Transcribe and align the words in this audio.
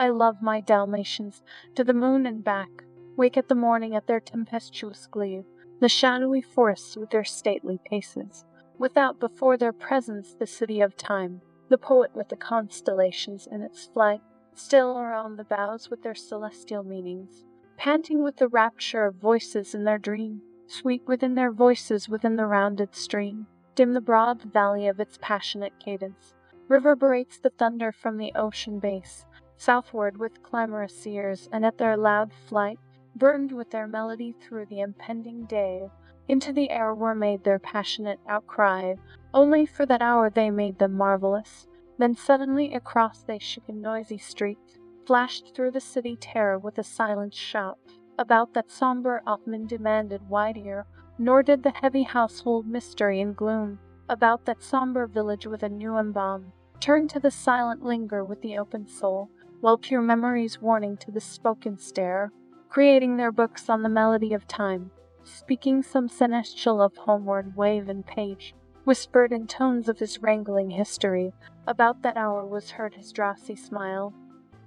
I 0.00 0.08
love 0.08 0.40
my 0.40 0.62
Dalmatians 0.62 1.42
to 1.74 1.84
the 1.84 1.92
moon 1.92 2.24
and 2.24 2.42
back. 2.42 2.70
Wake 3.18 3.36
at 3.36 3.48
the 3.48 3.54
morning 3.54 3.94
at 3.94 4.06
their 4.06 4.18
tempestuous 4.18 5.06
glee, 5.06 5.42
the 5.78 5.90
shadowy 5.90 6.40
forests 6.40 6.96
with 6.96 7.10
their 7.10 7.22
stately 7.22 7.78
paces. 7.84 8.46
Without, 8.78 9.20
before 9.20 9.58
their 9.58 9.74
presence, 9.74 10.32
the 10.32 10.46
city 10.46 10.80
of 10.80 10.96
time, 10.96 11.42
the 11.68 11.76
poet 11.76 12.12
with 12.14 12.30
the 12.30 12.36
constellations 12.36 13.46
in 13.46 13.60
its 13.60 13.88
flight, 13.88 14.22
still 14.54 14.98
around 14.98 15.36
the 15.36 15.44
boughs 15.44 15.90
with 15.90 16.02
their 16.02 16.14
celestial 16.14 16.82
meanings, 16.82 17.44
panting 17.76 18.22
with 18.22 18.38
the 18.38 18.48
rapture 18.48 19.04
of 19.04 19.16
voices 19.16 19.74
in 19.74 19.84
their 19.84 19.98
dream, 19.98 20.40
sweet 20.66 21.02
within 21.06 21.34
their 21.34 21.52
voices 21.52 22.08
within 22.08 22.36
the 22.36 22.46
rounded 22.46 22.94
stream, 22.94 23.46
dim 23.74 23.92
the 23.92 24.00
broad 24.00 24.40
valley 24.44 24.88
of 24.88 24.98
its 24.98 25.18
passionate 25.20 25.78
cadence, 25.78 26.32
reverberates 26.68 27.36
the 27.36 27.50
thunder 27.50 27.92
from 27.92 28.16
the 28.16 28.32
ocean 28.34 28.78
base, 28.78 29.26
southward 29.60 30.16
with 30.16 30.42
clamorous 30.42 31.06
ears, 31.06 31.46
and 31.52 31.66
at 31.66 31.76
their 31.76 31.94
loud 31.94 32.32
flight, 32.48 32.78
burdened 33.14 33.52
with 33.52 33.70
their 33.70 33.86
melody 33.86 34.34
through 34.40 34.64
the 34.64 34.80
impending 34.80 35.44
day, 35.44 35.90
into 36.28 36.50
the 36.50 36.70
air 36.70 36.94
were 36.94 37.14
made 37.14 37.44
their 37.44 37.58
passionate 37.58 38.18
outcry, 38.26 38.94
only 39.34 39.66
for 39.66 39.84
that 39.84 40.00
hour 40.00 40.30
they 40.30 40.50
made 40.50 40.78
them 40.78 40.92
marvelous. 40.92 41.66
Then 41.98 42.14
suddenly 42.14 42.72
across 42.72 43.22
they 43.22 43.38
shook 43.38 43.68
in 43.68 43.82
noisy 43.82 44.16
streets, 44.16 44.78
flashed 45.06 45.54
through 45.54 45.72
the 45.72 45.80
city 45.80 46.16
terror 46.16 46.58
with 46.58 46.78
a 46.78 46.82
silent 46.82 47.34
shout. 47.34 47.78
About 48.18 48.54
that 48.54 48.70
sombre 48.70 49.20
Othman 49.26 49.66
demanded 49.66 50.28
wide 50.28 50.56
ear, 50.56 50.86
nor 51.18 51.42
did 51.42 51.62
the 51.62 51.72
heavy 51.82 52.04
household 52.04 52.66
mystery 52.66 53.20
and 53.20 53.36
gloom. 53.36 53.78
About 54.08 54.46
that 54.46 54.62
sombre 54.62 55.06
village 55.06 55.46
with 55.46 55.62
a 55.62 55.68
new 55.68 55.98
embalm, 55.98 56.52
turn 56.80 57.06
to 57.08 57.20
the 57.20 57.30
silent 57.30 57.84
linger 57.84 58.24
with 58.24 58.40
the 58.40 58.56
open 58.56 58.86
soul, 58.86 59.28
while 59.60 59.78
pure 59.78 60.00
memory's 60.00 60.60
warning 60.60 60.96
to 60.96 61.10
the 61.10 61.20
spoken 61.20 61.78
stare, 61.78 62.32
creating 62.68 63.16
their 63.16 63.32
books 63.32 63.68
on 63.68 63.82
the 63.82 63.88
melody 63.88 64.32
of 64.32 64.46
time, 64.46 64.90
speaking 65.24 65.82
some 65.82 66.08
seneschal 66.08 66.80
of 66.80 66.96
homeward 66.96 67.54
wave 67.56 67.88
and 67.88 68.06
page, 68.06 68.54
whispered 68.84 69.32
in 69.32 69.46
tones 69.46 69.88
of 69.88 69.98
his 69.98 70.22
wrangling 70.22 70.70
history. 70.70 71.32
About 71.66 72.02
that 72.02 72.16
hour 72.16 72.46
was 72.46 72.70
heard 72.70 72.94
his 72.94 73.12
drowsy 73.12 73.56
smile, 73.56 74.14